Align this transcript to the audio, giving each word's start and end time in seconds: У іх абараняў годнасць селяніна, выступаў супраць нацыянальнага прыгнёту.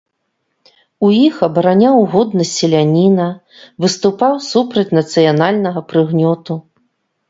У 1.07 1.09
іх 1.27 1.35
абараняў 1.47 1.95
годнасць 2.15 2.55
селяніна, 2.63 3.29
выступаў 3.87 4.33
супраць 4.51 4.89
нацыянальнага 5.03 5.89
прыгнёту. 5.93 6.53